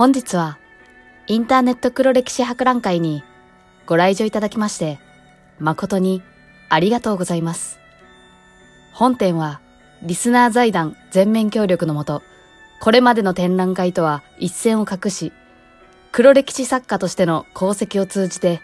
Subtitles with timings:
[0.00, 0.56] 本日は
[1.26, 3.22] インターネット黒歴史博覧会に
[3.84, 4.98] ご来場いただきまして
[5.58, 6.22] 誠に
[6.70, 7.78] ありがとうございます。
[8.94, 9.60] 本展は
[10.02, 12.22] リスナー財団全面協力のもと、
[12.80, 15.34] これまでの展覧会とは一線を画し、
[16.12, 18.62] 黒歴史作家としての功績を通じて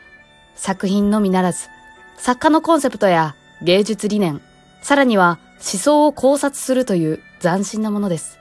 [0.55, 1.69] 作品のみならず、
[2.17, 4.41] 作家のコンセプトや芸術理念、
[4.81, 8.39] さらには思想を考察するという斬新なものです。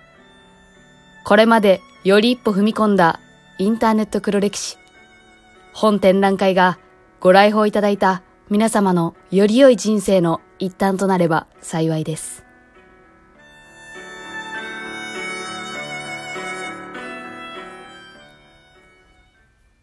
[1.26, 3.20] これまでより一歩踏み込んだ
[3.58, 4.78] インターネット黒歴史。
[5.74, 6.78] 本展覧会が
[7.20, 12.46] ご来訪いただいた皆様のより良い人生の一端となれば幸いです。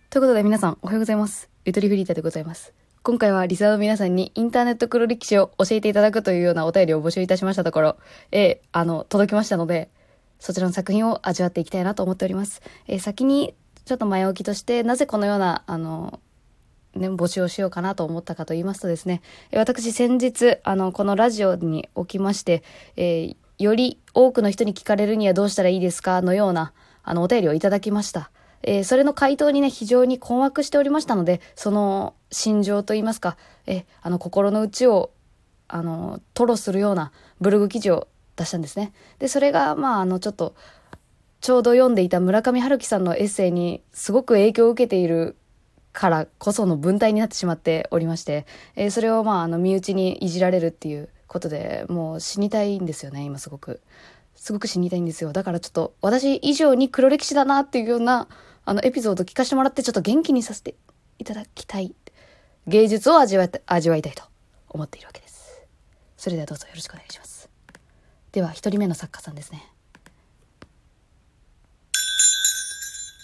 [0.08, 1.50] ということで皆さんおはようございます。
[1.64, 2.72] ゆとりフリーターでございます。
[3.02, 7.96] 今回はリサーの皆さんにインターネット黒歴史を教えていただくというようなお便りを募集いたしましたところ、
[8.30, 9.90] えーあの、届きましたので、
[10.42, 12.62] そちらの作品を味わっていきたいなと思っております。
[12.88, 13.54] えー先に
[13.84, 16.20] ちょっと前置きとして、なぜこのような、あの、
[16.94, 22.64] ね、募集をしようかなと思ったかと言いますとですね、え私先日、あの、このラジオにおきまして、
[22.96, 26.72] えーより多くの人に聞かれるにはどうしたらいいですかのような、
[27.04, 28.32] あの、お便りをいただきました。
[28.64, 35.10] えーそれの回答にね、非常に困惑しておりましたので、その心情といいますか、えーあの、心の内を、
[35.68, 38.08] あの、吐露するようなブログ記事を
[38.42, 38.92] 出したんですね。
[39.18, 40.54] で、それが、まあ、あの、ちょっと、
[41.40, 45.36] ちょうど読んでいた村上春樹さんのエッセイにすごく影響を受けている
[45.92, 53.80] からこその文体になってしまっておりまして、えーそれをまああの身内にいじられるっていうことでもう死にたいんですよね今すごく。
[54.36, 55.32] すごく死にたいんですよ。
[55.32, 58.28] だからちょっと私以上に黒歴史だなっていうような
[58.64, 60.74] あのエピソード聞かせてもらってちょっと元気にさせて
[61.18, 61.94] いただきたい。
[62.66, 64.22] 芸術を味わ味わいたいと
[64.68, 65.62] 思っているわけです。
[66.16, 67.31] それではどうぞよろしくお願いします。
[68.32, 69.64] では一人目の作家さんですね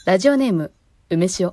[0.04, 0.72] ラジオネーム
[1.10, 1.52] 梅塩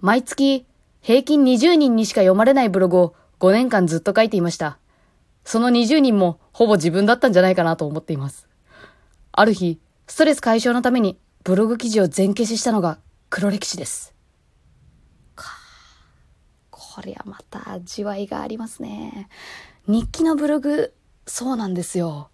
[0.00, 0.66] 毎月
[1.00, 4.78] 平均20人にしか読まれないブログを5年間ずっと書いていました。
[5.44, 8.48] その20人もほぼ自分だったんじゃないかなと思っています。
[9.32, 12.98] ある日、ストレス解消のためにブログ記事を全消ししたのが
[13.28, 14.14] 黒歴史です。
[15.34, 15.50] か
[16.70, 19.28] こりゃまた味わいがありますね。
[19.86, 20.94] 日記のブログ、
[21.26, 22.30] そうなんですよ。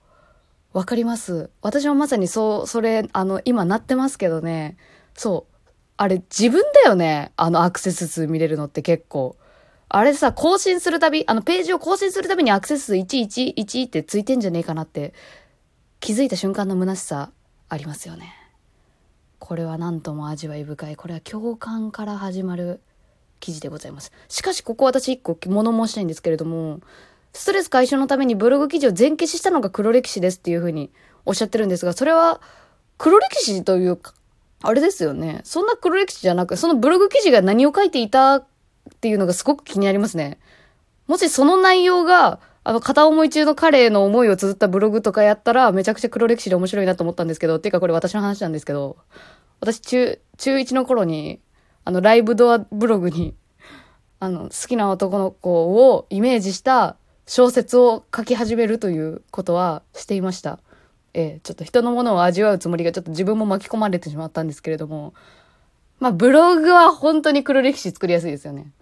[0.72, 1.50] わかります。
[1.62, 4.76] 私もまさにそう、それ、あの、今なってますけどね。
[5.14, 5.70] そう。
[5.96, 7.32] あれ、自分だよね。
[7.36, 9.36] あの、アクセス数見れるのって結構。
[9.88, 15.12] あれさ、更新するたび、あの、ページを更新するたびにアクセス数111ってついてんじゃねえかなって、
[15.98, 17.32] 気づいた瞬間の虚しさ
[17.68, 18.32] ありますよね。
[19.40, 20.96] これは何とも味わい深い。
[20.96, 22.80] これは共感から始まる
[23.40, 24.12] 記事でございます。
[24.28, 26.80] しかし、ここ私一個物申したいんですけれども、
[27.32, 30.90] ストレス解消のためにブログ記事を全消ししたのが黒歴史ですっていうふうに
[31.24, 32.40] おっしゃってるんですが、それは
[32.98, 34.14] 黒歴史というか、
[34.62, 35.40] あれですよね。
[35.44, 38.46] そんな黒歴史じゃなく、そのブログ記事が何を書いていたっ
[39.00, 40.38] ていうのがすごく気になりますね。
[41.06, 48.98] もしその内容が、あの、片思い中の彼への思いを綴ったブログとかやったら、めちゃくちゃ黒歴史で面白いなと思ったんですけど、っていうかこれ私の話なんですけど、
[49.60, 51.40] 私中、中1の頃に、
[51.84, 53.34] あの、ライブドアブログに、
[54.18, 56.96] あの、好きな男の子をイメージした
[57.30, 60.58] 小説を書き始めるということはしていました。
[61.14, 65.14] ええちょっと人のものを味わうつもりがちょっと自分も巻き込まれてしまったんですけれども、
[66.00, 68.72] まあ、ブログは本当に黒歴史作りやすいですよね。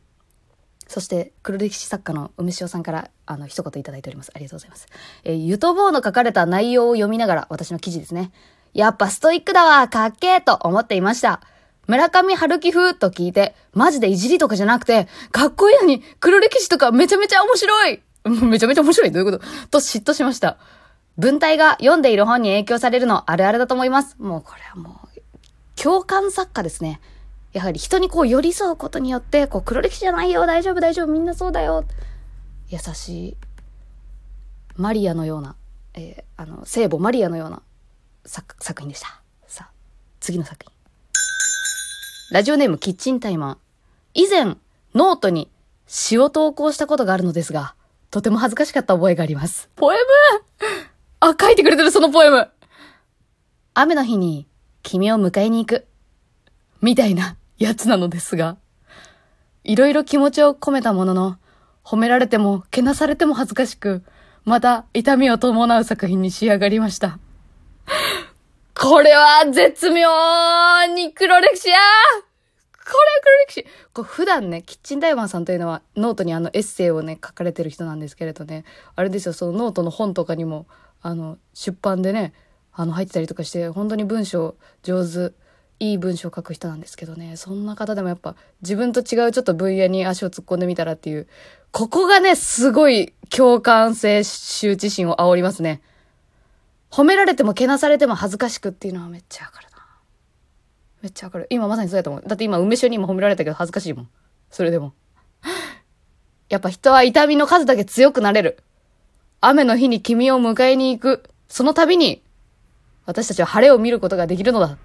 [0.87, 4.33] そして、黒歴史作家の梅塩さんから、あの、一言いただいております。
[4.35, 4.87] ありがとうございます。
[5.25, 8.33] えーゆとぼうの書かれた内容を読みながら、私の記事ですね。
[8.73, 11.43] やっぱストイックだわ、かっけーと思っていました。
[11.87, 18.03] 村上春樹風と聞いて、マジでいじりとかじゃなくて、かっこいいのに、黒歴史とかめちゃめちゃ面白い
[18.47, 19.45] めちゃめちゃ面白いどういうこと？
[19.71, 20.59] と嫉妬しました。
[21.17, 24.17] 文体が読んでいる本に影響されるのあるあるだと思います。
[24.19, 25.21] もうこれはもう、
[25.81, 27.01] 共感作家ですね。
[27.53, 31.85] やはり人にこう寄り添うことによって、こう黒歴史じゃないよ、大丈夫大丈夫、みんなそうだよ。
[32.69, 33.37] 優しい、
[34.77, 35.57] マリアのような、
[35.95, 37.63] えーあの、聖母マリアのような
[38.25, 39.21] 作作品でした。
[39.47, 39.71] さあ、
[40.21, 40.73] 次の作品。
[42.31, 43.57] ラジオネームキッチンタイマー。
[44.15, 44.57] 以前、
[44.95, 45.51] ノートに
[45.87, 47.75] 詩を投稿したことがあるのですが、
[48.11, 49.69] とても恥ずかしかった覚えがあります。
[49.77, 50.03] ポエム？
[51.21, 52.49] あ、書いてくれてる、そのポエム
[53.75, 54.47] 雨の日に
[54.83, 55.87] 君を迎えに行く。
[56.81, 58.57] みたいなやつなのですが、
[59.65, 61.37] いろいろ気持ちを込めたものの、
[61.85, 64.03] 褒められても、けなされても恥ずかしく、
[64.45, 67.19] また痛みを伴う作品に仕上がりました。
[68.75, 70.09] これは絶妙
[70.95, 71.79] に黒歴史や
[72.25, 72.28] こ
[72.93, 78.65] れは黒歴史こう普段ね、キッチンタイマーさんというのはノートにあのエッセイをね、書かれてる人なんですけれどね、
[78.97, 80.67] あれですよ、そのノートの本とかにも、
[81.03, 82.33] あの、出版でね、
[82.73, 85.35] あの、入ってたりとかして、本当に文章上手
[85.81, 91.29] いい文章を書く人なんですけどね、そんな方でもやっぱ自分と違うちょっと分野に足を突っ込んでみたらっていう、
[91.71, 95.81] ここがね、すごい共感性羞恥心を煽りますね。
[96.91, 99.68] 褒められてもけなされても恥ずかしくっていうのはめっちゃわかる。
[101.03, 101.47] めっちゃわかる。
[101.51, 102.23] 今まさにそうやと思う。
[102.27, 104.09] だって今梅酒にも褒められたけど恥ずかしいもん。
[104.51, 104.95] それでも。
[106.49, 108.63] やっぱ人は痛みの数だけ強くなれる。
[109.41, 111.31] 雨の日に君を迎えに行く。
[111.49, 112.23] その度に、
[113.07, 114.77] 私たちは晴れを見ることができるのだ。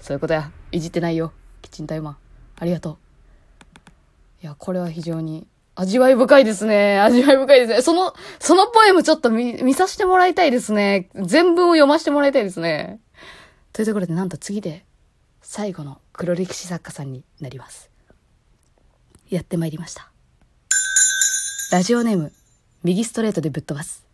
[0.00, 0.50] そういうことや。
[0.72, 1.32] いじってないよ。
[1.62, 2.62] キッチンタイマー。
[2.62, 2.96] ありがとう。
[4.42, 6.98] いや、これは非常に味わい深いですね。
[7.00, 7.82] 味わい深いですね。
[7.82, 11.08] その、そのポエムちょっと見、見させてもらいたいですね。
[11.14, 13.00] 全文を読ませてもらいたいですね。
[13.72, 14.84] というところで、なんと次で、
[15.54, 17.90] 最後の黒歴史作家さんになります。
[19.28, 20.10] やってまいりました。
[21.70, 22.32] ラジオネーム、
[22.82, 24.06] 右ストレートでぶっ飛ばす。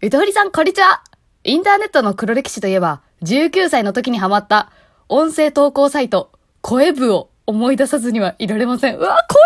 [0.00, 1.04] うとりさん、こんにちは
[1.44, 4.72] インターネットの黒歴史といえば、19歳の時にハマった
[5.10, 6.32] 音声投稿サイト、
[6.62, 8.96] 声部を思い出さずにはいられません。
[8.96, 9.36] うわ、声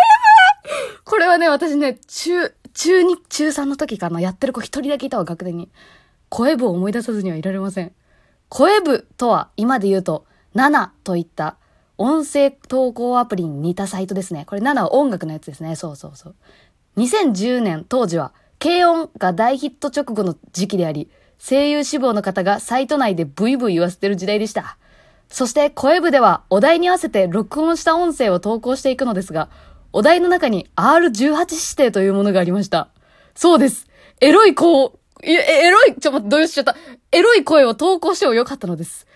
[0.95, 1.03] 部？
[1.03, 5.69] これはね、私ね、中、中2、中3の時かな、やってる子一人だけいたわ、学年に。
[6.29, 7.93] 声部を思い出さずにはいられません。
[8.49, 11.57] 声部とは、今で言うと、7といった
[11.99, 14.45] 音声投稿アプリに似たサイトですね。
[14.47, 15.77] これ7は音楽のやつですね。
[15.77, 16.35] そうそうそう。
[16.97, 24.77] 2010年当時は、軽音が大ヒット直後の時期であり、声優志望の方がサイト内でブイブイ言わせてる時代でした。
[25.29, 29.49] そして声部ではお題に合わせて録音した音声を投稿していくのですが、
[29.93, 32.89] お題の中に R18 指定というものがありました。
[33.35, 33.87] そうです。
[34.21, 36.77] エロい子え、エロい、ちょ、待って、動揺しちゃった。
[37.13, 39.07] エロい声を投稿してもよかったのです。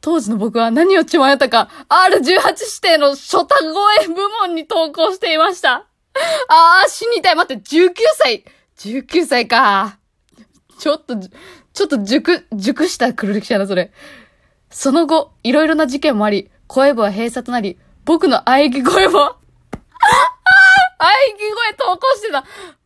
[0.00, 2.40] 当時の僕は何を血迷ったか、R18 指
[2.80, 5.86] 定の初多声部門に投稿していました。
[6.48, 7.34] あー、死にたい。
[7.36, 8.44] 待って、19歳。
[8.78, 9.98] 19歳か。
[10.78, 13.92] ちょっと、ちょっと熟、熟した黒歴史だな、それ。
[14.70, 19.18] その後、いろいろな事件もあり、声部は閉鎖となり、僕の喘ぎ声も
[20.98, 22.44] 喘ぎ声投稿してた。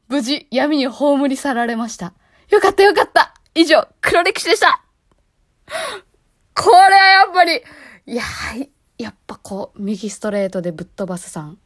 [0.09, 2.13] 無事、闇に葬り去られました。
[2.51, 3.35] よかったよかった。
[3.55, 4.84] 以上、黒歴史でした。
[7.45, 7.63] やっぱ
[8.07, 8.23] り、いや
[8.97, 11.59] やっぱこう、右ストレートでぶっ飛ばすさん、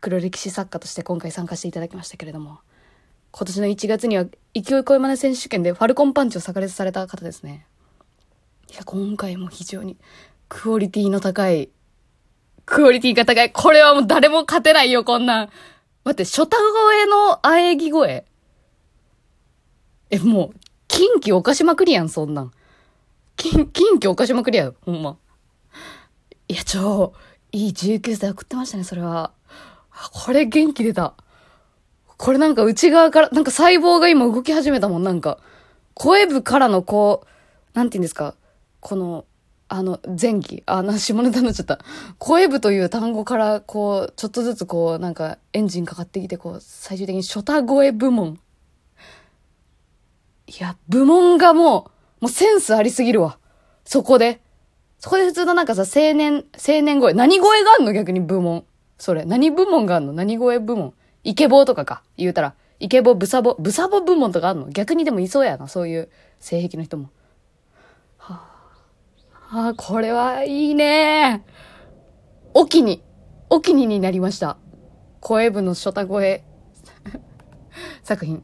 [0.00, 2.58] 黒歴史作家として今回参加していただきましたけれども、
[3.30, 4.24] 今年の1月には
[4.54, 7.66] 勢い声真似選手権でファルコンパンチを炸裂された方ですね。
[8.70, 9.96] いや、今回も非常に
[10.48, 11.70] クオリティの高い、
[12.66, 13.50] クオリティが高い。
[13.50, 15.50] これはもう誰も勝てないよ、こんなん。
[16.04, 18.26] 待って、初太声の喘ぎ声。
[20.10, 22.52] え、もう、近畿犯しまくりやん、そんなん。
[23.36, 25.16] 近、近畿犯しまくりや、ほんま。
[26.48, 27.12] いや、超、
[27.52, 29.32] いい19歳送ってましたね、それは。
[30.12, 31.14] これ元気出た。
[32.16, 35.38] これなんか内側から、なんか細胞が今動き始めたもん、なんか。
[35.94, 37.26] 声部からのこう、
[37.76, 38.34] なんて言うんですか、
[38.80, 39.24] この、
[39.68, 41.78] あの、前期、あ、な、下ネタになっちゃった。
[42.18, 48.38] 声部という単語から、こう、ちょっとずつこう、なんか、エンジンかかってきて、こう、最終的に初太声部門。
[50.46, 51.93] いや、部門がもう、
[52.24, 53.38] もうセンスありすぎるわ。
[53.84, 54.40] そこで。
[54.98, 57.12] そこで普通のなんかさ、青年、青年声。
[57.12, 58.64] 何声があんの逆に部門。
[58.96, 59.26] それ。
[59.26, 60.14] 何部門があんの？
[60.14, 60.94] 何声部門？
[61.22, 62.02] イケボーとかか。
[62.16, 62.54] 言うたら。
[62.80, 64.70] イケボ、ブサボ、ブサボ部門とかあんの？
[64.70, 65.68] 逆にでもいそうやな。
[65.68, 66.08] そういう
[66.40, 67.10] 性癖の人も。
[68.16, 68.40] は
[69.50, 71.44] あ、はあ、これはいいね
[72.54, 73.02] おきに、
[73.50, 74.56] おきにになりました。
[75.20, 76.42] 声部の初太声
[78.02, 78.42] 作品。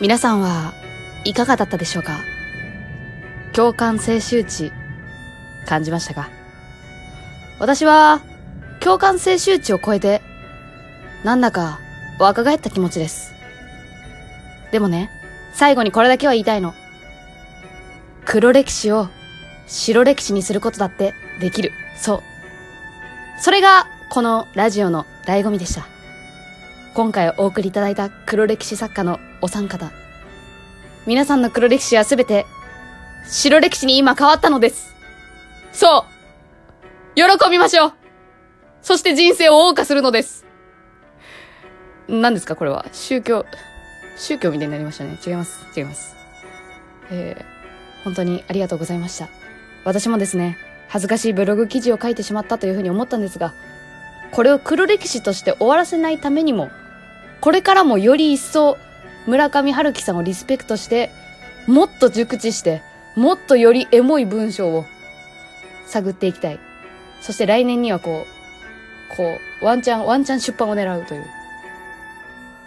[0.00, 0.74] 皆さんは
[1.24, 2.20] いかがだったでしょうか？
[3.52, 4.70] 共感性周知
[5.66, 6.30] 感じましたか？
[7.58, 8.20] 私は
[8.78, 10.22] 共感性周知を超えて
[11.24, 11.80] なんだか
[12.20, 13.32] 若返った気持ちです。
[14.70, 15.10] でもね、
[15.52, 16.74] 最後にこれだけは言いたいの。
[18.24, 19.08] 黒歴史を
[19.66, 21.72] 白歴史にすることだってできる。
[21.96, 22.22] そう。
[23.40, 25.88] それがこのラジオの醍醐味でした。
[26.94, 29.90] 今回お送りいただいた黒歴史作家のお三方。
[31.06, 32.44] 皆さんの黒歴史はすべて
[33.30, 34.94] 白歴史に今変わったのです。
[35.72, 36.06] そ
[37.14, 37.92] う喜びましょう
[38.82, 40.44] そして人生を謳歌するのです。
[42.08, 42.86] 何ですかこれは？
[42.92, 43.44] 宗教、
[44.16, 45.18] 宗教みたいになりましたね。
[45.24, 45.64] 違います。
[45.76, 46.16] 違います。
[47.10, 49.28] えー、本当にありがとうございました。
[49.84, 50.56] 私もですね、
[50.88, 53.52] 恥ずかしいブログ記事を書いてしまったというふうに思ったんですが、
[54.30, 56.70] これを黒歴史として終わらせないためにも、
[57.40, 58.78] これからもより一層
[59.28, 61.10] 村上春樹さんをリスペクトして、
[61.66, 62.80] もっと熟知して、
[63.14, 64.86] もっとよりエモい文章を
[65.84, 66.58] 探っていきたい。
[67.20, 68.24] そして来年にはこ
[69.12, 71.26] う、こう、ワンチャン、ワンチャン出版を狙うという。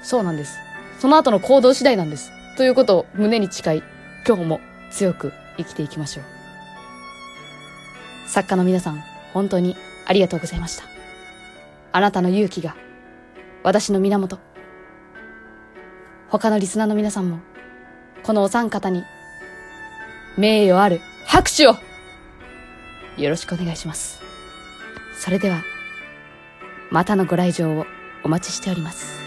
[0.03, 0.59] そうなんです。
[0.99, 2.31] その後の行動次第なんです。
[2.57, 3.83] ということを胸に誓い、
[4.27, 6.23] 今日も強く生きていきましょう。
[8.29, 9.01] 作家の皆さん、
[9.33, 9.75] 本当に
[10.05, 10.83] ありがとうございました。
[11.91, 12.75] あなたの勇気が
[13.63, 14.50] 私の源。
[16.31, 17.39] 他のリスナーの皆さんも、
[18.23, 19.03] このお三方に
[20.37, 21.75] 名誉ある拍手を
[23.17, 24.21] よろしくお願いします。
[25.13, 25.61] それでは、
[26.89, 27.85] またのご来場を
[28.23, 29.20] お待ちしております。